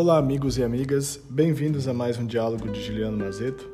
Olá, 0.00 0.16
amigos 0.16 0.56
e 0.56 0.62
amigas, 0.62 1.20
bem-vindos 1.28 1.88
a 1.88 1.92
mais 1.92 2.16
um 2.18 2.24
diálogo 2.24 2.70
de 2.70 2.80
Juliano 2.80 3.18
Mazeto, 3.18 3.68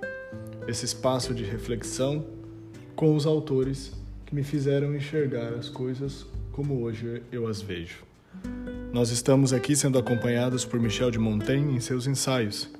esse 0.66 0.86
espaço 0.86 1.34
de 1.34 1.44
reflexão 1.44 2.24
com 2.96 3.14
os 3.14 3.26
autores 3.26 3.92
que 4.24 4.34
me 4.34 4.42
fizeram 4.42 4.96
enxergar 4.96 5.52
as 5.52 5.68
coisas 5.68 6.26
como 6.50 6.80
hoje 6.80 7.22
eu 7.30 7.46
as 7.46 7.60
vejo. 7.60 8.04
Nós 8.90 9.10
estamos 9.10 9.52
aqui 9.52 9.76
sendo 9.76 9.98
acompanhados 9.98 10.64
por 10.64 10.80
Michel 10.80 11.10
de 11.10 11.18
Montaigne 11.18 11.76
em 11.76 11.80
seus 11.80 12.06
ensaios, 12.06 12.70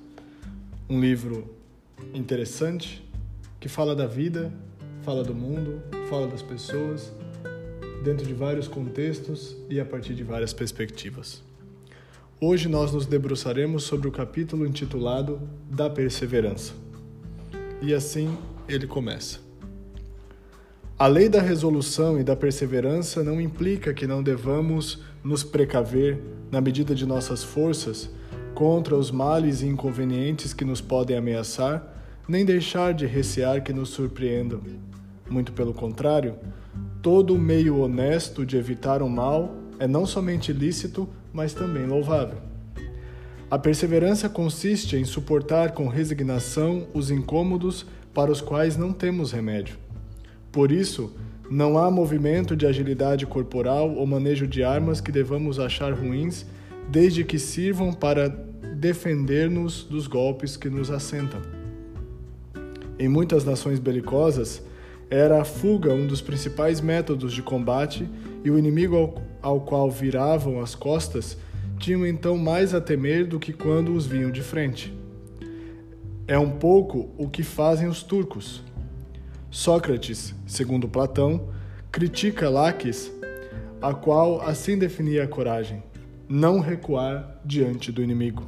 um 0.88 0.98
livro 0.98 1.54
interessante 2.14 3.06
que 3.60 3.68
fala 3.68 3.94
da 3.94 4.06
vida, 4.06 4.50
fala 5.02 5.22
do 5.22 5.34
mundo, 5.34 5.82
fala 6.08 6.26
das 6.26 6.40
pessoas, 6.40 7.12
dentro 8.02 8.26
de 8.26 8.32
vários 8.32 8.66
contextos 8.66 9.54
e 9.68 9.78
a 9.78 9.84
partir 9.84 10.14
de 10.14 10.24
várias 10.24 10.54
perspectivas. 10.54 11.42
Hoje 12.40 12.68
nós 12.68 12.92
nos 12.92 13.06
debruçaremos 13.06 13.84
sobre 13.84 14.08
o 14.08 14.12
capítulo 14.12 14.66
intitulado 14.66 15.40
Da 15.70 15.88
Perseverança. 15.88 16.74
E 17.80 17.94
assim 17.94 18.36
ele 18.68 18.88
começa. 18.88 19.38
A 20.98 21.06
lei 21.06 21.28
da 21.28 21.40
resolução 21.40 22.18
e 22.18 22.24
da 22.24 22.34
perseverança 22.34 23.22
não 23.22 23.40
implica 23.40 23.94
que 23.94 24.06
não 24.06 24.20
devamos 24.20 25.00
nos 25.22 25.44
precaver, 25.44 26.20
na 26.50 26.60
medida 26.60 26.92
de 26.92 27.06
nossas 27.06 27.44
forças, 27.44 28.10
contra 28.52 28.96
os 28.96 29.12
males 29.12 29.62
e 29.62 29.66
inconvenientes 29.66 30.52
que 30.52 30.64
nos 30.64 30.80
podem 30.80 31.16
ameaçar, 31.16 31.86
nem 32.28 32.44
deixar 32.44 32.94
de 32.94 33.06
recear 33.06 33.62
que 33.62 33.72
nos 33.72 33.90
surpreendam. 33.90 34.60
Muito 35.30 35.52
pelo 35.52 35.72
contrário, 35.72 36.34
todo 37.00 37.38
meio 37.38 37.78
honesto 37.78 38.44
de 38.44 38.56
evitar 38.56 39.02
o 39.02 39.08
mal 39.08 39.63
é 39.78 39.86
não 39.86 40.06
somente 40.06 40.52
lícito, 40.52 41.08
mas 41.32 41.54
também 41.54 41.86
louvável. 41.86 42.38
A 43.50 43.58
perseverança 43.58 44.28
consiste 44.28 44.96
em 44.96 45.04
suportar 45.04 45.72
com 45.72 45.86
resignação 45.86 46.88
os 46.92 47.10
incômodos 47.10 47.86
para 48.12 48.30
os 48.30 48.40
quais 48.40 48.76
não 48.76 48.92
temos 48.92 49.32
remédio. 49.32 49.76
Por 50.50 50.72
isso, 50.72 51.12
não 51.50 51.76
há 51.76 51.90
movimento 51.90 52.56
de 52.56 52.66
agilidade 52.66 53.26
corporal 53.26 53.94
ou 53.94 54.06
manejo 54.06 54.46
de 54.46 54.62
armas 54.62 55.00
que 55.00 55.12
devamos 55.12 55.58
achar 55.58 55.92
ruins, 55.92 56.46
desde 56.88 57.22
que 57.22 57.38
sirvam 57.38 57.92
para 57.92 58.28
defender-nos 58.28 59.84
dos 59.84 60.06
golpes 60.06 60.56
que 60.56 60.70
nos 60.70 60.90
assentam. 60.90 61.40
Em 62.98 63.08
muitas 63.08 63.44
nações 63.44 63.78
belicosas, 63.78 64.62
era 65.10 65.40
a 65.40 65.44
fuga 65.44 65.92
um 65.92 66.06
dos 66.06 66.20
principais 66.20 66.80
métodos 66.80 67.32
de 67.32 67.42
combate 67.42 68.08
e 68.44 68.50
o 68.50 68.58
inimigo 68.58 69.20
ao, 69.44 69.60
qual 69.60 69.90
viravam 69.90 70.60
as 70.60 70.74
costas 70.74 71.36
tinham 71.78 72.06
então 72.06 72.38
mais 72.38 72.74
a 72.74 72.80
temer 72.80 73.26
do 73.26 73.38
que 73.38 73.52
quando 73.52 73.94
os 73.94 74.06
viam 74.06 74.30
de 74.30 74.42
frente. 74.42 74.92
É 76.26 76.38
um 76.38 76.50
pouco 76.50 77.10
o 77.18 77.28
que 77.28 77.42
fazem 77.42 77.86
os 77.86 78.02
turcos. 78.02 78.62
Sócrates, 79.50 80.34
segundo 80.46 80.88
Platão, 80.88 81.48
critica 81.92 82.48
Laques, 82.48 83.12
a 83.80 83.92
qual 83.92 84.40
assim 84.40 84.78
definia 84.78 85.24
a 85.24 85.28
coragem: 85.28 85.82
não 86.28 86.60
recuar 86.60 87.40
diante 87.44 87.92
do 87.92 88.02
inimigo. 88.02 88.46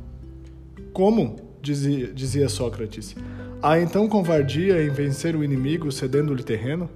Como? 0.93 1.37
dizia, 1.67 2.13
dizia 2.13 2.49
Sócrates 2.49 3.17
Há 3.63 3.81
então 3.81 4.09
covardia 4.09 4.83
em 4.83 4.91
vencer 4.91 5.35
o 5.35 5.43
inimigo 5.43 5.91
cedendo-lhe 5.91 6.43
terreno? 6.43 6.89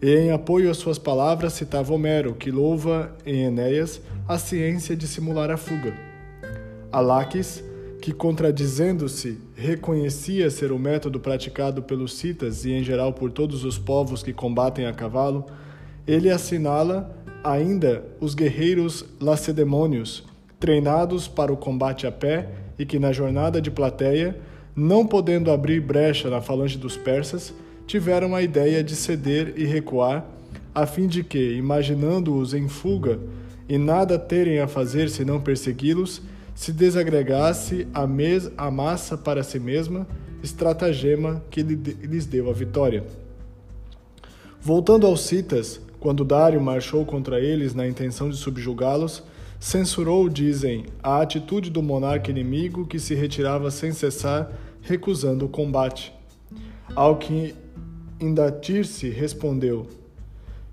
E 0.00 0.14
em 0.14 0.30
apoio 0.30 0.70
às 0.70 0.76
suas 0.76 0.98
palavras 0.98 1.54
citava 1.54 1.92
Homero, 1.92 2.34
que 2.34 2.50
louva 2.50 3.16
em 3.26 3.44
Enéas 3.44 4.00
a 4.28 4.38
ciência 4.38 4.96
de 4.96 5.08
simular 5.08 5.50
a 5.50 5.56
fuga. 5.56 5.92
Alaques, 6.92 7.64
que 8.00 8.12
contradizendo-se, 8.12 9.40
reconhecia 9.56 10.50
ser 10.50 10.70
o 10.70 10.78
método 10.78 11.18
praticado 11.18 11.82
pelos 11.82 12.16
citas 12.16 12.64
e 12.64 12.70
em 12.70 12.84
geral 12.84 13.12
por 13.12 13.32
todos 13.32 13.64
os 13.64 13.76
povos 13.76 14.22
que 14.22 14.32
combatem 14.32 14.86
a 14.86 14.92
cavalo, 14.92 15.44
ele 16.06 16.30
assinala 16.30 17.14
ainda 17.42 18.04
os 18.20 18.34
guerreiros 18.34 19.04
lacedemônios, 19.20 20.24
treinados 20.60 21.26
para 21.26 21.52
o 21.52 21.56
combate 21.56 22.06
a 22.06 22.12
pé 22.12 22.48
e 22.78 22.86
que 22.86 23.00
na 23.00 23.12
jornada 23.12 23.60
de 23.60 23.70
plateia 23.70 24.38
não 24.76 25.04
podendo 25.04 25.50
abrir 25.50 25.80
brecha 25.80 26.30
na 26.30 26.40
falange 26.40 26.78
dos 26.78 26.96
persas, 26.96 27.52
tiveram 27.88 28.34
a 28.34 28.42
ideia 28.42 28.84
de 28.84 28.94
ceder 28.94 29.54
e 29.56 29.64
recuar, 29.64 30.24
a 30.74 30.86
fim 30.86 31.06
de 31.06 31.24
que, 31.24 31.54
imaginando-os 31.54 32.52
em 32.52 32.68
fuga 32.68 33.18
e 33.66 33.78
nada 33.78 34.18
terem 34.18 34.60
a 34.60 34.68
fazer 34.68 35.08
senão 35.08 35.40
persegui-los, 35.40 36.20
se 36.54 36.70
desagregasse 36.70 37.88
a, 37.94 38.06
mes 38.06 38.50
a 38.58 38.70
massa 38.70 39.16
para 39.16 39.42
si 39.42 39.58
mesma, 39.58 40.06
estratagema 40.42 41.42
que 41.50 41.62
lhes 41.62 42.26
deu 42.26 42.50
a 42.50 42.52
vitória. 42.52 43.04
Voltando 44.60 45.06
aos 45.06 45.22
citas, 45.22 45.80
quando 45.98 46.24
Dário 46.24 46.60
marchou 46.60 47.06
contra 47.06 47.40
eles 47.40 47.74
na 47.74 47.88
intenção 47.88 48.28
de 48.28 48.36
subjugá-los, 48.36 49.22
censurou, 49.58 50.28
dizem, 50.28 50.84
a 51.02 51.22
atitude 51.22 51.70
do 51.70 51.82
monarca 51.82 52.30
inimigo 52.30 52.86
que 52.86 52.98
se 52.98 53.14
retirava 53.14 53.70
sem 53.70 53.92
cessar 53.92 54.52
recusando 54.82 55.46
o 55.46 55.48
combate. 55.48 56.12
Ao 56.94 57.16
que 57.16 57.54
Indatir-se 58.20 59.08
respondeu 59.10 59.86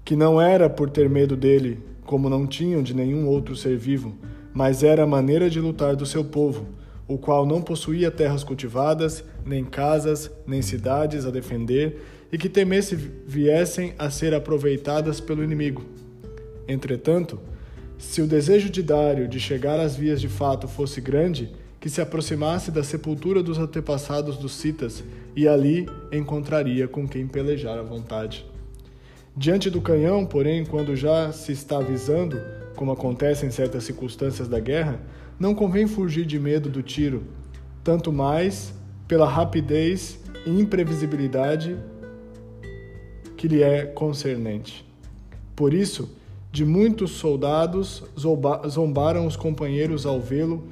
que 0.03 0.15
não 0.15 0.41
era 0.41 0.67
por 0.67 0.89
ter 0.89 1.07
medo 1.07 1.35
dele, 1.35 1.79
como 2.03 2.27
não 2.27 2.47
tinham 2.47 2.81
de 2.81 2.95
nenhum 2.95 3.27
outro 3.27 3.55
ser 3.55 3.77
vivo, 3.77 4.15
mas 4.51 4.81
era 4.81 5.03
a 5.03 5.07
maneira 5.07 5.47
de 5.47 5.59
lutar 5.59 5.95
do 5.95 6.07
seu 6.07 6.23
povo, 6.23 6.65
o 7.07 7.19
qual 7.19 7.45
não 7.45 7.61
possuía 7.61 8.09
terras 8.09 8.43
cultivadas, 8.43 9.23
nem 9.45 9.63
casas, 9.63 10.31
nem 10.47 10.63
cidades 10.63 11.23
a 11.23 11.29
defender, 11.29 12.01
e 12.31 12.37
que 12.37 12.49
temesse 12.49 12.95
viessem 12.95 13.93
a 13.99 14.09
ser 14.09 14.33
aproveitadas 14.33 15.19
pelo 15.19 15.43
inimigo. 15.43 15.83
Entretanto, 16.67 17.39
se 17.99 18.23
o 18.23 18.27
desejo 18.27 18.71
de 18.71 18.81
Dário 18.81 19.27
de 19.27 19.39
chegar 19.39 19.79
às 19.79 19.95
vias 19.95 20.19
de 20.19 20.27
fato 20.27 20.67
fosse 20.67 20.99
grande, 20.99 21.53
que 21.79 21.91
se 21.91 22.01
aproximasse 22.01 22.71
da 22.71 22.83
sepultura 22.83 23.43
dos 23.43 23.59
antepassados 23.59 24.35
dos 24.35 24.53
citas 24.55 25.03
e 25.35 25.47
ali 25.47 25.87
encontraria 26.11 26.87
com 26.87 27.07
quem 27.07 27.27
pelejar 27.27 27.77
à 27.77 27.83
vontade. 27.83 28.45
Diante 29.35 29.69
do 29.69 29.81
canhão, 29.81 30.25
porém, 30.25 30.65
quando 30.65 30.95
já 30.95 31.31
se 31.31 31.51
está 31.51 31.77
avisando, 31.77 32.39
como 32.75 32.91
acontece 32.91 33.45
em 33.45 33.51
certas 33.51 33.83
circunstâncias 33.83 34.47
da 34.47 34.59
guerra, 34.59 34.99
não 35.37 35.53
convém 35.53 35.87
fugir 35.87 36.25
de 36.25 36.39
medo 36.39 36.69
do 36.69 36.81
tiro, 36.81 37.23
tanto 37.83 38.13
mais 38.13 38.73
pela 39.07 39.27
rapidez 39.27 40.19
e 40.45 40.49
imprevisibilidade 40.49 41.77
que 43.35 43.47
lhe 43.47 43.61
é 43.61 43.85
concernente. 43.85 44.85
Por 45.55 45.73
isso, 45.73 46.09
de 46.51 46.63
muitos 46.63 47.11
soldados 47.11 48.03
zombaram 48.69 49.27
os 49.27 49.35
companheiros 49.35 50.05
ao 50.05 50.21
vê-lo 50.21 50.63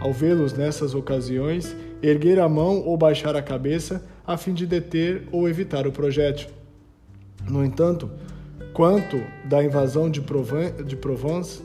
ao 0.00 0.12
vê-los 0.12 0.52
nessas 0.52 0.94
ocasiões, 0.94 1.74
erguer 2.02 2.38
a 2.38 2.48
mão 2.48 2.80
ou 2.80 2.96
baixar 2.96 3.34
a 3.36 3.42
cabeça 3.42 4.04
a 4.26 4.36
fim 4.36 4.52
de 4.52 4.66
deter 4.66 5.26
ou 5.32 5.48
evitar 5.48 5.86
o 5.86 5.92
projétil. 5.92 6.48
No 7.48 7.64
entanto, 7.64 8.10
quanto 8.72 9.20
da 9.44 9.62
invasão 9.62 10.10
de, 10.10 10.22
de 10.84 10.96
Provence 10.96 11.62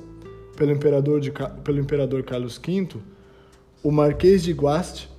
pelo 0.55 0.71
imperador, 0.71 1.19
de, 1.19 1.31
pelo 1.63 1.79
imperador 1.79 2.23
Carlos 2.23 2.57
V, 2.57 2.87
o 3.83 3.91
Marquês 3.91 4.43
de 4.43 4.53
Guaste, 4.53 5.09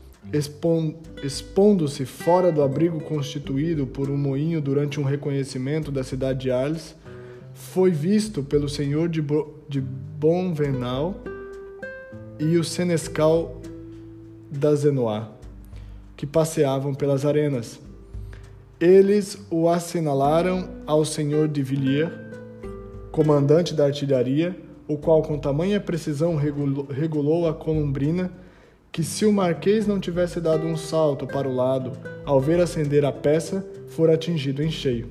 expondo-se 1.22 2.06
fora 2.06 2.50
do 2.50 2.62
abrigo 2.62 2.98
constituído 3.00 3.86
por 3.86 4.08
um 4.08 4.16
moinho 4.16 4.60
durante 4.60 4.98
um 4.98 5.04
reconhecimento 5.04 5.92
da 5.92 6.03
cidade 6.03 6.41
de 6.41 6.50
Arles, 6.50 6.97
foi 7.53 7.91
visto 7.91 8.42
pelo 8.42 8.68
senhor 8.68 9.09
de, 9.09 9.21
Bo 9.21 9.54
de 9.68 9.80
Bonvenal 9.80 11.15
e 12.39 12.57
o 12.57 12.65
senescal 12.65 13.60
da 14.51 14.75
Zenoir, 14.75 15.28
que 16.16 16.27
passeavam 16.27 16.95
pelas 16.95 17.25
arenas. 17.25 17.81
Eles 18.81 19.39
o 19.51 19.69
assinalaram 19.69 20.69
ao 20.86 21.04
senhor 21.04 21.48
de 21.48 21.63
Villiers, 21.63 22.13
comandante 23.10 23.75
da 23.75 23.86
artilharia, 23.86 24.57
o 24.86 24.98
qual 24.98 25.22
com 25.22 25.39
tamanha 25.39 25.81
precisão 25.81 26.36
regulou, 26.36 26.86
regulou 26.86 27.48
a 27.48 27.54
columbrina 27.54 28.31
que 28.95 29.03
se 29.03 29.27
o 29.27 29.33
marquês 29.33 29.89
não 29.89 29.98
tivesse 29.98 30.41
dado 30.41 30.66
um 30.66 30.77
salto 30.77 31.27
para 31.27 31.48
o 31.48 31.54
lado 31.54 31.91
ao 32.25 32.41
ver 32.41 32.60
acender 32.60 33.04
a 33.04 33.10
peça, 33.10 33.66
fora 33.89 34.15
atingido 34.15 34.63
em 34.63 34.71
cheio. 34.71 35.09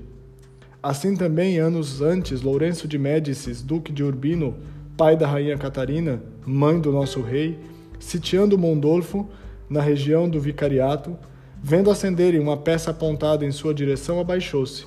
Assim 0.81 1.17
também, 1.17 1.59
anos 1.59 2.01
antes, 2.01 2.41
Lourenço 2.41 2.87
de 2.87 2.97
Médicis, 2.97 3.61
duque 3.61 3.91
de 3.91 4.01
Urbino, 4.01 4.55
pai 4.97 5.17
da 5.17 5.27
rainha 5.27 5.57
Catarina, 5.57 6.21
mãe 6.45 6.79
do 6.79 6.91
nosso 6.91 7.21
rei, 7.21 7.59
sitiando 7.99 8.57
Mondolfo, 8.57 9.27
na 9.69 9.81
região 9.81 10.29
do 10.29 10.39
vicariato, 10.39 11.17
vendo 11.61 11.89
acenderem 11.89 12.39
uma 12.39 12.57
peça 12.57 12.91
apontada 12.91 13.45
em 13.45 13.51
sua 13.51 13.73
direção, 13.73 14.19
abaixou-se. 14.19 14.85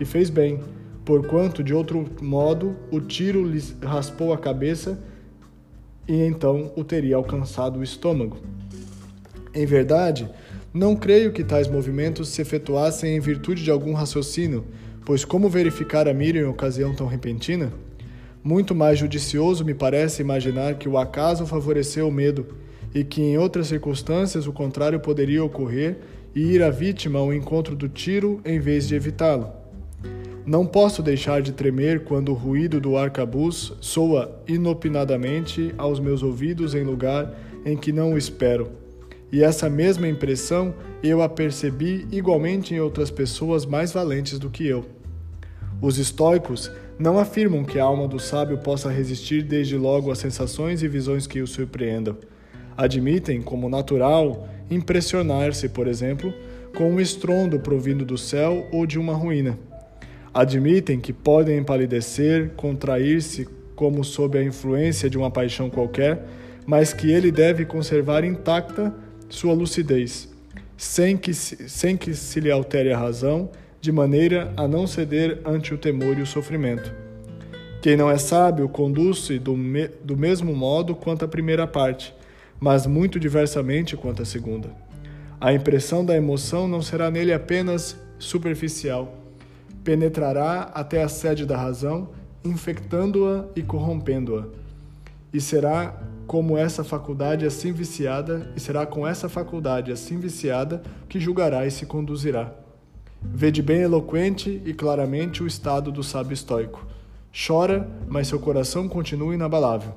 E 0.00 0.04
fez 0.04 0.30
bem, 0.30 0.60
porquanto 1.04 1.62
de 1.62 1.74
outro 1.74 2.04
modo 2.20 2.76
o 2.90 3.00
tiro 3.00 3.44
lhe 3.44 3.60
raspou 3.82 4.32
a 4.32 4.38
cabeça 4.38 4.98
e 6.08 6.14
então 6.14 6.72
o 6.76 6.82
teria 6.82 7.16
alcançado 7.16 7.78
o 7.78 7.82
estômago. 7.82 8.38
Em 9.54 9.66
verdade, 9.66 10.28
não 10.72 10.96
creio 10.96 11.32
que 11.32 11.44
tais 11.44 11.68
movimentos 11.68 12.28
se 12.28 12.40
efetuassem 12.40 13.14
em 13.14 13.20
virtude 13.20 13.62
de 13.62 13.70
algum 13.70 13.92
raciocínio, 13.92 14.64
pois 15.04 15.24
como 15.24 15.48
verificar 15.48 16.08
a 16.08 16.14
mira 16.14 16.38
em 16.38 16.44
ocasião 16.44 16.94
tão 16.94 17.06
repentina? 17.06 17.72
Muito 18.44 18.74
mais 18.74 18.98
judicioso 18.98 19.64
me 19.64 19.72
parece 19.72 20.20
imaginar 20.20 20.74
que 20.74 20.88
o 20.88 20.98
acaso 20.98 21.46
favoreceu 21.46 22.08
o 22.08 22.12
medo 22.12 22.46
e 22.92 23.04
que 23.04 23.22
em 23.22 23.38
outras 23.38 23.68
circunstâncias 23.68 24.48
o 24.48 24.52
contrário 24.52 24.98
poderia 24.98 25.44
ocorrer 25.44 25.98
e 26.34 26.40
ir 26.40 26.62
a 26.62 26.70
vítima 26.70 27.20
ao 27.20 27.32
encontro 27.32 27.76
do 27.76 27.88
tiro 27.88 28.40
em 28.44 28.58
vez 28.58 28.88
de 28.88 28.96
evitá-lo. 28.96 29.52
Não 30.44 30.66
posso 30.66 31.04
deixar 31.04 31.40
de 31.40 31.52
tremer 31.52 32.02
quando 32.02 32.30
o 32.30 32.34
ruído 32.34 32.80
do 32.80 32.96
arcabuz 32.96 33.72
soa 33.80 34.42
inopinadamente 34.48 35.72
aos 35.78 36.00
meus 36.00 36.20
ouvidos 36.20 36.74
em 36.74 36.82
lugar 36.82 37.32
em 37.64 37.76
que 37.76 37.92
não 37.92 38.14
o 38.14 38.18
espero. 38.18 38.72
E 39.30 39.44
essa 39.44 39.70
mesma 39.70 40.08
impressão 40.08 40.74
eu 41.00 41.22
a 41.22 41.28
percebi 41.28 42.08
igualmente 42.10 42.74
em 42.74 42.80
outras 42.80 43.08
pessoas 43.08 43.64
mais 43.64 43.92
valentes 43.92 44.36
do 44.36 44.50
que 44.50 44.66
eu. 44.66 44.84
Os 45.80 45.96
estoicos 45.96 46.70
não 46.98 47.18
afirmam 47.18 47.64
que 47.64 47.78
a 47.78 47.84
alma 47.84 48.06
do 48.06 48.18
sábio 48.18 48.58
possa 48.58 48.90
resistir 48.90 49.42
desde 49.42 49.76
logo 49.76 50.10
às 50.10 50.18
sensações 50.18 50.82
e 50.82 50.88
visões 50.88 51.26
que 51.26 51.40
o 51.40 51.46
surpreendam. 51.46 52.16
Admitem 52.76 53.42
como 53.42 53.68
natural 53.68 54.48
impressionar-se, 54.70 55.68
por 55.68 55.86
exemplo, 55.86 56.32
com 56.76 56.92
um 56.92 57.00
estrondo 57.00 57.58
provindo 57.58 58.04
do 58.04 58.16
céu 58.16 58.66
ou 58.72 58.86
de 58.86 58.98
uma 58.98 59.14
ruína. 59.14 59.58
Admitem 60.32 60.98
que 60.98 61.12
podem 61.12 61.58
empalidecer, 61.58 62.52
contrair-se 62.56 63.46
como 63.76 64.02
sob 64.02 64.38
a 64.38 64.42
influência 64.42 65.10
de 65.10 65.18
uma 65.18 65.30
paixão 65.30 65.68
qualquer, 65.68 66.26
mas 66.64 66.92
que 66.92 67.10
ele 67.10 67.30
deve 67.30 67.64
conservar 67.64 68.24
intacta 68.24 68.94
sua 69.28 69.52
lucidez, 69.52 70.28
sem 70.76 71.16
que, 71.16 71.34
sem 71.34 71.96
que 71.96 72.14
se 72.14 72.40
lhe 72.40 72.50
altere 72.50 72.92
a 72.92 72.98
razão, 72.98 73.50
de 73.82 73.90
maneira 73.90 74.52
a 74.56 74.68
não 74.68 74.86
ceder 74.86 75.40
ante 75.44 75.74
o 75.74 75.76
temor 75.76 76.16
e 76.16 76.22
o 76.22 76.26
sofrimento. 76.26 76.94
Quem 77.82 77.96
não 77.96 78.08
é 78.08 78.16
sábio 78.16 78.68
conduz-se 78.68 79.40
do, 79.40 79.56
me, 79.56 79.88
do 80.04 80.16
mesmo 80.16 80.54
modo 80.54 80.94
quanto 80.94 81.24
a 81.24 81.28
primeira 81.28 81.66
parte, 81.66 82.14
mas 82.60 82.86
muito 82.86 83.18
diversamente 83.18 83.96
quanto 83.96 84.22
a 84.22 84.24
segunda. 84.24 84.70
A 85.40 85.52
impressão 85.52 86.04
da 86.04 86.16
emoção 86.16 86.68
não 86.68 86.80
será 86.80 87.10
nele 87.10 87.32
apenas 87.32 87.98
superficial, 88.20 89.18
penetrará 89.82 90.70
até 90.72 91.02
a 91.02 91.08
sede 91.08 91.44
da 91.44 91.56
razão, 91.56 92.10
infectando-a 92.44 93.46
e 93.56 93.62
corrompendo-a. 93.62 94.46
E 95.34 95.40
será 95.40 96.00
como 96.28 96.56
essa 96.56 96.84
faculdade 96.84 97.44
assim 97.44 97.72
viciada, 97.72 98.52
e 98.54 98.60
será 98.60 98.86
com 98.86 99.04
essa 99.04 99.28
faculdade 99.28 99.90
assim 99.90 100.20
viciada 100.20 100.84
que 101.08 101.18
julgará 101.18 101.66
e 101.66 101.70
se 101.72 101.84
conduzirá. 101.84 102.62
Vede 103.24 103.62
bem 103.62 103.82
eloquente 103.82 104.62
e 104.64 104.74
claramente 104.74 105.42
o 105.42 105.46
estado 105.46 105.92
do 105.92 106.02
sábio 106.02 106.34
estoico. 106.34 106.86
Chora, 107.46 107.88
mas 108.08 108.28
seu 108.28 108.38
coração 108.38 108.88
continua 108.88 109.34
inabalável. 109.34 109.94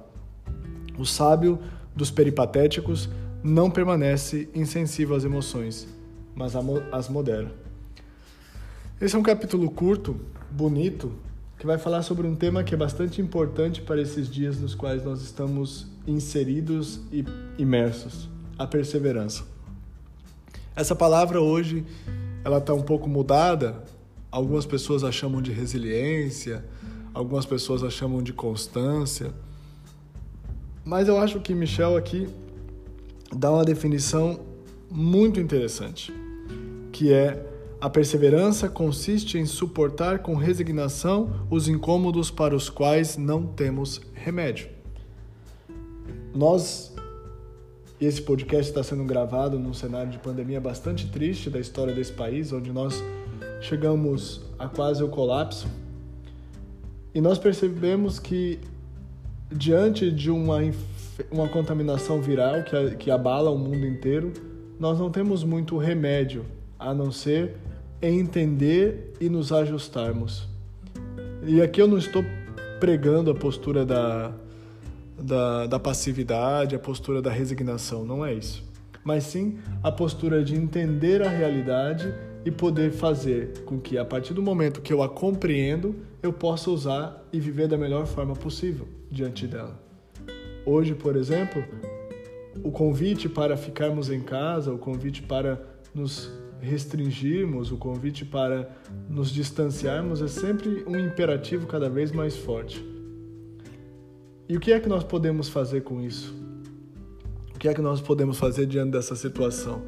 O 0.97 1.05
sábio 1.05 1.59
dos 1.95 2.11
peripatéticos 2.11 3.09
não 3.43 3.69
permanece 3.69 4.49
insensível 4.55 5.15
às 5.15 5.23
emoções, 5.23 5.87
mas 6.33 6.53
as 6.91 7.09
modera. 7.09 7.51
Esse 8.99 9.15
é 9.15 9.19
um 9.19 9.23
capítulo 9.23 9.69
curto, 9.69 10.19
bonito, 10.49 11.11
que 11.57 11.65
vai 11.65 11.77
falar 11.77 12.01
sobre 12.01 12.25
um 12.25 12.35
tema 12.35 12.63
que 12.63 12.73
é 12.73 12.77
bastante 12.77 13.21
importante 13.21 13.81
para 13.81 14.01
esses 14.01 14.29
dias 14.29 14.59
nos 14.59 14.73
quais 14.73 15.03
nós 15.03 15.21
estamos 15.21 15.87
inseridos 16.07 17.01
e 17.11 17.25
imersos, 17.57 18.29
a 18.57 18.65
perseverança. 18.65 19.43
Essa 20.75 20.95
palavra 20.95 21.41
hoje 21.41 21.85
ela 22.45 22.59
está 22.59 22.75
um 22.75 22.83
pouco 22.83 23.09
mudada. 23.09 23.83
Algumas 24.31 24.67
pessoas 24.67 25.03
a 25.03 25.11
chamam 25.11 25.41
de 25.41 25.51
resiliência, 25.51 26.63
algumas 27.11 27.43
pessoas 27.43 27.83
a 27.83 27.89
chamam 27.89 28.21
de 28.21 28.31
constância. 28.31 29.33
Mas 30.83 31.07
eu 31.07 31.17
acho 31.17 31.39
que 31.39 31.55
Michel 31.55 31.97
aqui 31.97 32.29
dá 33.35 33.51
uma 33.51 33.65
definição 33.65 34.39
muito 34.91 35.39
interessante, 35.39 36.13
que 36.91 37.11
é 37.11 37.43
a 37.81 37.89
perseverança 37.89 38.69
consiste 38.69 39.39
em 39.39 39.45
suportar 39.47 40.19
com 40.19 40.35
resignação 40.35 41.47
os 41.49 41.67
incômodos 41.67 42.29
para 42.29 42.55
os 42.55 42.69
quais 42.69 43.17
não 43.17 43.43
temos 43.47 44.01
remédio. 44.13 44.69
Nós 46.33 46.93
esse 48.05 48.21
podcast 48.21 48.69
está 48.69 48.83
sendo 48.83 49.03
gravado 49.03 49.57
num 49.57 49.73
cenário 49.73 50.11
de 50.11 50.17
pandemia 50.19 50.59
bastante 50.59 51.07
triste 51.07 51.49
da 51.49 51.59
história 51.59 51.93
desse 51.93 52.11
país, 52.11 52.51
onde 52.51 52.71
nós 52.71 53.03
chegamos 53.61 54.41
a 54.59 54.67
quase 54.67 55.03
o 55.03 55.09
colapso. 55.09 55.67
E 57.13 57.21
nós 57.21 57.39
percebemos 57.39 58.19
que 58.19 58.59
diante 59.51 60.11
de 60.11 60.29
uma, 60.29 60.59
uma 61.31 61.47
contaminação 61.47 62.21
viral 62.21 62.63
que, 62.63 62.95
que 62.97 63.11
abala 63.11 63.49
o 63.49 63.57
mundo 63.57 63.85
inteiro, 63.85 64.33
nós 64.79 64.99
não 64.99 65.09
temos 65.09 65.43
muito 65.43 65.77
remédio 65.77 66.45
a 66.77 66.93
não 66.93 67.11
ser 67.11 67.55
entender 68.01 69.13
e 69.19 69.29
nos 69.29 69.51
ajustarmos. 69.51 70.47
E 71.45 71.61
aqui 71.61 71.81
eu 71.81 71.87
não 71.87 71.97
estou 71.97 72.23
pregando 72.79 73.31
a 73.31 73.35
postura 73.35 73.85
da, 73.85 74.33
da, 75.19 75.67
da 75.67 75.79
passividade, 75.79 76.75
a 76.75 76.79
postura 76.79 77.21
da 77.21 77.31
resignação, 77.31 78.05
não 78.05 78.25
é 78.25 78.33
isso. 78.33 78.63
Mas 79.03 79.23
sim 79.23 79.59
a 79.83 79.91
postura 79.91 80.43
de 80.43 80.55
entender 80.55 81.21
a 81.21 81.29
realidade 81.29 82.13
e 82.43 82.51
poder 82.51 82.91
fazer 82.91 83.63
com 83.65 83.79
que, 83.79 83.97
a 83.97 84.05
partir 84.05 84.33
do 84.33 84.41
momento 84.41 84.81
que 84.81 84.93
eu 84.93 85.01
a 85.01 85.09
compreendo, 85.09 85.95
eu 86.21 86.31
possa 86.31 86.69
usar 86.69 87.25
e 87.33 87.39
viver 87.39 87.67
da 87.67 87.77
melhor 87.77 88.05
forma 88.05 88.33
possível 88.33 88.87
diante 89.09 89.47
dela. 89.47 89.79
Hoje, 90.65 90.93
por 90.93 91.15
exemplo, 91.15 91.63
o 92.63 92.71
convite 92.71 93.27
para 93.27 93.57
ficarmos 93.57 94.09
em 94.09 94.21
casa, 94.21 94.71
o 94.71 94.77
convite 94.77 95.21
para 95.21 95.61
nos 95.93 96.31
restringirmos, 96.59 97.71
o 97.71 97.77
convite 97.77 98.25
para 98.25 98.69
nos 99.09 99.29
distanciarmos 99.29 100.21
é 100.21 100.27
sempre 100.27 100.83
um 100.87 100.97
imperativo 100.97 101.67
cada 101.67 101.89
vez 101.89 102.11
mais 102.11 102.35
forte. 102.35 102.94
E 104.47 104.55
o 104.55 104.59
que 104.59 104.71
é 104.71 104.79
que 104.79 104.87
nós 104.87 105.03
podemos 105.03 105.49
fazer 105.49 105.81
com 105.81 105.99
isso? 105.99 106.35
O 107.55 107.57
que 107.57 107.67
é 107.67 107.73
que 107.73 107.81
nós 107.81 107.99
podemos 107.99 108.37
fazer 108.37 108.67
diante 108.67 108.91
dessa 108.91 109.15
situação? 109.15 109.81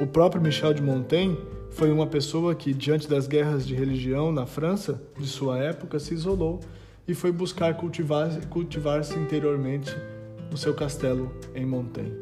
O 0.00 0.06
próprio 0.06 0.40
Michel 0.40 0.72
de 0.72 0.80
Montaigne 0.80 1.36
foi 1.70 1.92
uma 1.92 2.06
pessoa 2.06 2.54
que, 2.54 2.72
diante 2.72 3.06
das 3.06 3.26
guerras 3.26 3.66
de 3.66 3.74
religião 3.74 4.32
na 4.32 4.46
França 4.46 5.02
de 5.18 5.26
sua 5.26 5.58
época, 5.58 5.98
se 5.98 6.14
isolou 6.14 6.60
e 7.06 7.12
foi 7.12 7.30
buscar 7.30 7.76
cultivar-se 7.76 8.46
cultivar 8.46 9.02
interiormente 9.14 9.94
no 10.50 10.56
seu 10.56 10.72
castelo 10.72 11.30
em 11.54 11.66
Montaigne. 11.66 12.16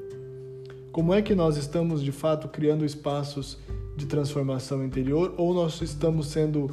Como 0.91 1.15
é 1.15 1.23
que 1.23 1.37
nós 1.37 1.57
estamos 1.57 2.03
de 2.03 2.11
fato 2.11 2.49
criando 2.49 2.85
espaços 2.85 3.59
de 3.97 4.07
transformação 4.07 4.85
interior 4.85 5.35
ou 5.37 5.55
nós 5.55 5.81
estamos 5.83 6.27
sendo 6.27 6.69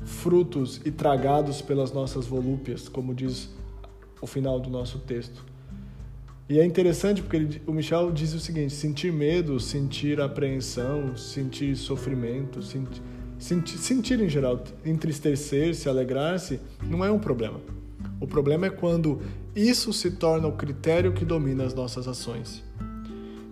frutos 0.00 0.80
e 0.84 0.92
tragados 0.92 1.60
pelas 1.60 1.90
nossas 1.90 2.24
volúpias, 2.24 2.88
como 2.88 3.12
diz 3.12 3.57
o 4.20 4.26
final 4.26 4.58
do 4.58 4.70
nosso 4.70 4.98
texto? 4.98 5.44
E 6.48 6.58
é 6.58 6.64
interessante 6.64 7.20
porque 7.20 7.36
ele, 7.36 7.62
o 7.66 7.72
Michel 7.72 8.10
diz 8.10 8.32
o 8.32 8.40
seguinte: 8.40 8.72
sentir 8.72 9.12
medo, 9.12 9.60
sentir 9.60 10.20
apreensão, 10.20 11.14
sentir 11.16 11.76
sofrimento, 11.76 12.62
sentir, 12.62 13.02
sentir, 13.38 13.78
sentir 13.78 14.20
em 14.20 14.28
geral, 14.28 14.62
entristecer-se, 14.84 15.88
alegrar-se, 15.88 16.58
não 16.82 17.04
é 17.04 17.10
um 17.10 17.18
problema. 17.18 17.60
O 18.20 18.26
problema 18.26 18.66
é 18.66 18.70
quando 18.70 19.20
isso 19.54 19.92
se 19.92 20.12
torna 20.12 20.48
o 20.48 20.52
critério 20.52 21.12
que 21.12 21.24
domina 21.24 21.64
as 21.64 21.74
nossas 21.74 22.08
ações. 22.08 22.64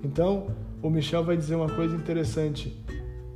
Então, 0.02 0.48
o 0.82 0.88
Michel 0.88 1.22
vai 1.22 1.36
dizer 1.36 1.54
uma 1.54 1.68
coisa 1.68 1.94
interessante. 1.94 2.74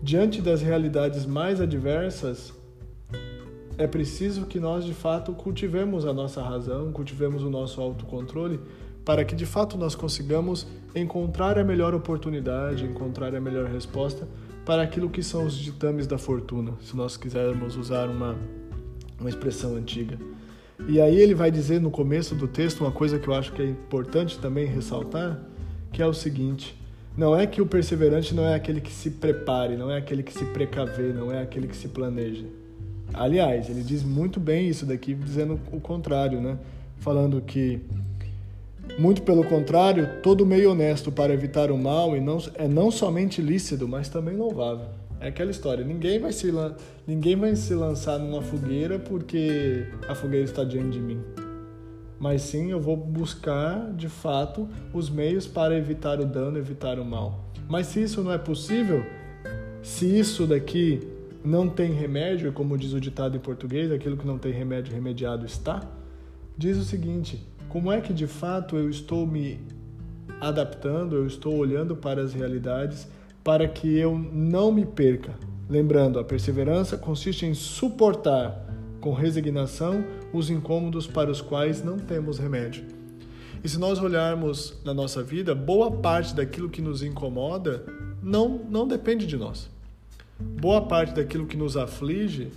Diante 0.03 0.41
das 0.41 0.63
realidades 0.63 1.27
mais 1.27 1.61
adversas, 1.61 2.53
é 3.81 3.87
preciso 3.87 4.45
que 4.45 4.61
nós 4.61 4.85
de 4.85 4.93
fato 4.93 5.33
cultivemos 5.33 6.05
a 6.05 6.13
nossa 6.13 6.43
razão, 6.43 6.93
cultivemos 6.93 7.43
o 7.43 7.49
nosso 7.49 7.81
autocontrole 7.81 8.61
para 9.07 9.25
que 9.25 9.35
de 9.35 9.47
fato 9.47 9.79
nós 9.79 9.95
consigamos 9.95 10.67
encontrar 10.95 11.59
a 11.59 11.65
melhor 11.65 11.95
oportunidade, 11.95 12.85
encontrar 12.85 13.35
a 13.35 13.41
melhor 13.41 13.71
resposta 13.71 14.29
para 14.67 14.83
aquilo 14.83 15.09
que 15.09 15.23
são 15.23 15.47
os 15.47 15.57
ditames 15.57 16.07
da 16.07 16.19
fortuna, 16.19 16.75
se 16.83 16.95
nós 16.95 17.17
quisermos 17.17 17.75
usar 17.75 18.11
uma, 18.11 18.37
uma 19.19 19.31
expressão 19.31 19.75
antiga. 19.75 20.19
E 20.87 21.01
aí 21.01 21.19
ele 21.19 21.35
vai 21.35 21.51
dizer 21.51 21.81
no 21.81 21.91
começo 21.91 22.35
do 22.35 22.47
texto 22.47 22.83
uma 22.83 22.93
coisa 22.93 23.19
que 23.19 23.29
eu 23.29 23.33
acho 23.33 23.51
que 23.51 23.63
é 23.63 23.67
importante 23.67 24.39
também 24.39 24.67
ressaltar, 24.67 25.41
que 25.91 26.03
é 26.03 26.07
o 26.07 26.13
seguinte: 26.13 26.79
não 27.17 27.35
é 27.35 27.47
que 27.47 27.63
o 27.63 27.67
perseverante 27.67 28.35
não 28.35 28.45
é 28.45 28.55
aquele 28.55 28.83
que 28.83 28.93
se 28.93 29.11
prepare, 29.13 29.75
não 29.75 29.91
é 29.91 29.97
aquele 29.97 30.23
que 30.23 30.35
se 30.35 30.45
precavê, 30.45 31.15
não 31.15 31.33
é 31.33 31.41
aquele 31.41 31.67
que 31.67 31.77
se 31.77 31.89
planeja. 31.89 32.60
Aliás, 33.13 33.69
ele 33.69 33.83
diz 33.83 34.03
muito 34.03 34.39
bem 34.41 34.69
isso 34.69 34.87
daqui, 34.87 35.15
dizendo 35.15 35.59
o 35.73 35.81
contrário, 35.81 36.41
né? 36.41 36.59
Falando 36.99 37.41
que 37.41 37.81
Muito 38.99 39.23
pelo 39.23 39.45
contrário, 39.45 40.21
todo 40.23 40.45
meio 40.45 40.73
honesto 40.73 41.13
para 41.13 41.33
evitar 41.33 41.71
o 41.71 41.79
mal 41.79 42.17
e 42.17 42.21
não, 42.21 42.39
é 42.55 42.67
não 42.67 42.91
somente 42.91 43.41
lícito, 43.41 43.87
mas 43.87 44.09
também 44.09 44.37
louvável. 44.37 44.87
É 45.21 45.29
aquela 45.29 45.51
história, 45.51 45.85
ninguém 45.85 46.19
vai, 46.19 46.33
se, 46.33 46.53
ninguém 47.07 47.37
vai 47.37 47.55
se 47.55 47.75
lançar 47.75 48.19
numa 48.19 48.41
fogueira 48.43 48.99
porque 48.99 49.87
a 50.09 50.15
fogueira 50.15 50.45
está 50.45 50.65
diante 50.65 50.93
de 50.93 51.01
mim. 51.01 51.21
Mas 52.19 52.43
sim, 52.43 52.71
eu 52.71 52.81
vou 52.81 52.97
buscar, 52.97 53.93
de 53.93 54.09
fato, 54.09 54.69
os 54.93 55.09
meios 55.09 55.47
para 55.47 55.77
evitar 55.77 56.21
o 56.21 56.27
dano, 56.27 56.59
evitar 56.59 56.99
o 56.99 57.05
mal. 57.05 57.45
Mas 57.69 57.87
se 57.87 58.03
isso 58.03 58.23
não 58.23 58.33
é 58.33 58.39
possível, 58.39 59.05
se 59.83 60.19
isso 60.19 60.47
daqui 60.47 61.07
não 61.45 61.69
tem 61.69 61.93
remédio, 61.93 62.53
como 62.53 62.77
diz 62.77 62.93
o 62.93 63.01
ditado 63.01 63.37
em 63.37 63.41
português, 63.41 63.91
aquilo 63.91 64.17
que 64.17 64.27
não 64.27 64.39
tem 64.39 64.53
remédio, 64.53 64.93
remediado 64.93 65.47
está, 65.47 65.83
diz 66.57 66.77
o 66.77 66.85
seguinte: 66.85 67.47
como 67.69 67.91
é 67.91 68.01
que 68.01 68.13
de 68.13 68.27
fato 68.27 68.77
eu 68.77 68.91
estou 68.91 69.27
me 69.27 69.61
adaptando, 70.41 71.17
eu 71.17 71.27
estou 71.27 71.57
olhando 71.57 71.97
para 71.97 72.23
as 72.23 72.33
realidades 72.33 73.09
para 73.43 73.67
que 73.67 73.97
eu 73.97 74.19
não 74.19 74.71
me 74.71 74.85
perca? 74.85 75.35
Lembrando, 75.69 76.19
a 76.19 76.25
perseverança 76.25 76.97
consiste 76.99 77.47
em 77.47 77.55
suportar 77.55 78.67
com 79.01 79.15
resignação 79.15 80.05
os 80.33 80.51
incômodos 80.51 81.07
para 81.07 81.31
os 81.31 81.41
quais 81.41 81.83
não 81.83 81.97
temos 81.97 82.39
remédio. 82.39 82.85
E 83.63 83.69
se 83.69 83.79
nós 83.79 84.01
olharmos 84.01 84.81
na 84.85 84.93
nossa 84.93 85.23
vida, 85.23 85.55
boa 85.55 85.91
parte 85.91 86.35
daquilo 86.35 86.69
que 86.69 86.83
nos 86.83 87.03
incomoda 87.03 87.85
não, 88.23 88.61
não 88.69 88.87
depende 88.87 89.27
de 89.27 89.37
nós. 89.37 89.71
Boa 90.41 90.87
parte 90.87 91.15
daquilo 91.15 91.47
que 91.47 91.57
nos 91.57 91.77
aflige, 91.77 92.51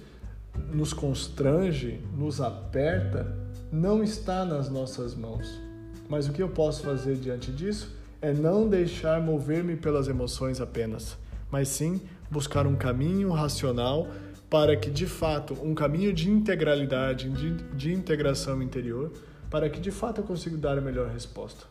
nos 0.71 0.93
constrange, 0.93 1.99
nos 2.17 2.39
aperta, 2.39 3.37
não 3.71 4.03
está 4.03 4.45
nas 4.45 4.69
nossas 4.69 5.15
mãos. 5.15 5.59
Mas 6.07 6.27
o 6.27 6.31
que 6.33 6.41
eu 6.41 6.49
posso 6.49 6.83
fazer 6.83 7.15
diante 7.15 7.51
disso 7.51 7.95
é 8.21 8.31
não 8.33 8.67
deixar 8.67 9.19
mover-me 9.21 9.75
pelas 9.75 10.07
emoções 10.07 10.61
apenas, 10.61 11.17
mas 11.51 11.67
sim 11.67 12.01
buscar 12.29 12.65
um 12.65 12.75
caminho 12.75 13.31
racional 13.31 14.07
para 14.49 14.77
que 14.77 14.89
de 14.89 15.07
fato, 15.07 15.57
um 15.63 15.73
caminho 15.73 16.13
de 16.13 16.29
integralidade, 16.29 17.29
de, 17.29 17.51
de 17.75 17.91
integração 17.91 18.61
interior, 18.61 19.11
para 19.49 19.69
que 19.69 19.79
de 19.79 19.91
fato 19.91 20.21
eu 20.21 20.23
consiga 20.23 20.55
dar 20.55 20.77
a 20.77 20.81
melhor 20.81 21.09
resposta. 21.09 21.65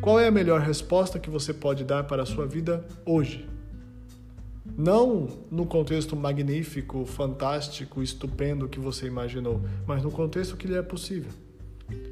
Qual 0.00 0.20
é 0.20 0.28
a 0.28 0.30
melhor 0.30 0.60
resposta 0.60 1.18
que 1.18 1.30
você 1.30 1.52
pode 1.52 1.84
dar 1.84 2.04
para 2.04 2.22
a 2.22 2.26
sua 2.26 2.46
vida 2.46 2.84
hoje? 3.04 3.48
Não 4.76 5.28
no 5.50 5.66
contexto 5.66 6.14
magnífico, 6.14 7.04
fantástico, 7.04 8.02
estupendo 8.02 8.68
que 8.68 8.78
você 8.78 9.06
imaginou, 9.06 9.60
mas 9.86 10.02
no 10.02 10.10
contexto 10.10 10.56
que 10.56 10.66
lhe 10.66 10.76
é 10.76 10.82
possível. 10.82 11.32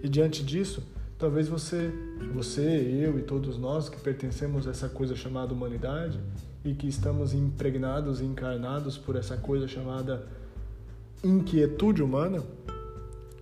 E 0.02 0.08
diante 0.08 0.42
disso, 0.44 0.82
talvez 1.18 1.48
você, 1.48 1.92
você, 2.32 2.62
eu 2.62 3.18
e 3.18 3.22
todos 3.22 3.56
nós 3.58 3.88
que 3.88 4.00
pertencemos 4.00 4.66
a 4.66 4.70
essa 4.70 4.88
coisa 4.88 5.14
chamada 5.14 5.52
humanidade 5.52 6.18
e 6.64 6.74
que 6.74 6.88
estamos 6.88 7.32
impregnados 7.32 8.20
e 8.20 8.24
encarnados 8.24 8.98
por 8.98 9.16
essa 9.16 9.36
coisa 9.36 9.68
chamada 9.68 10.26
inquietude 11.22 12.02
humana, 12.02 12.42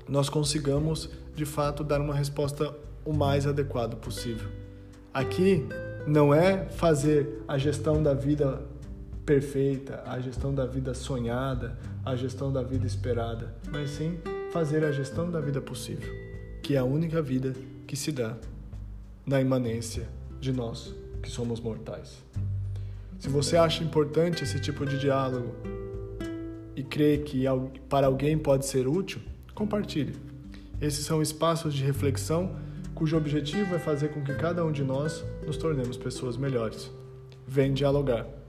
nós 0.08 0.28
consigamos 0.28 1.08
de 1.34 1.44
fato 1.44 1.82
dar 1.82 2.00
uma 2.00 2.14
resposta 2.14 2.74
o 3.04 3.12
mais 3.12 3.46
adequada 3.46 3.96
possível. 3.96 4.48
Aqui 5.12 5.66
não 6.06 6.34
é 6.34 6.66
fazer 6.68 7.42
a 7.46 7.56
gestão 7.56 8.02
da 8.02 8.14
vida 8.14 8.62
perfeita, 9.24 10.02
a 10.06 10.20
gestão 10.20 10.54
da 10.54 10.66
vida 10.66 10.92
sonhada, 10.94 11.78
a 12.04 12.14
gestão 12.14 12.52
da 12.52 12.62
vida 12.62 12.86
esperada, 12.86 13.54
mas 13.70 13.90
sim 13.90 14.18
fazer 14.52 14.84
a 14.84 14.92
gestão 14.92 15.30
da 15.30 15.40
vida 15.40 15.60
possível, 15.60 16.12
que 16.62 16.74
é 16.74 16.78
a 16.78 16.84
única 16.84 17.22
vida 17.22 17.54
que 17.86 17.96
se 17.96 18.12
dá 18.12 18.36
na 19.26 19.40
imanência 19.40 20.08
de 20.40 20.52
nós 20.52 20.94
que 21.22 21.30
somos 21.30 21.58
mortais. 21.58 22.22
Se 23.18 23.28
você 23.28 23.56
acha 23.56 23.82
importante 23.82 24.44
esse 24.44 24.60
tipo 24.60 24.84
de 24.84 24.98
diálogo 24.98 25.54
e 26.76 26.82
crê 26.82 27.18
que 27.18 27.44
para 27.88 28.06
alguém 28.06 28.36
pode 28.36 28.66
ser 28.66 28.86
útil, 28.86 29.20
compartilhe. 29.54 30.14
Esses 30.80 31.06
são 31.06 31.22
espaços 31.22 31.72
de 31.72 31.82
reflexão 31.82 32.54
cujo 32.94 33.16
objetivo 33.16 33.74
é 33.74 33.78
fazer 33.78 34.08
com 34.08 34.22
que 34.22 34.34
cada 34.34 34.64
um 34.64 34.70
de 34.70 34.84
nós 34.84 35.24
nos 35.46 35.56
tornemos 35.56 35.96
pessoas 35.96 36.36
melhores. 36.36 36.90
Vem 37.46 37.72
dialogar. 37.72 38.43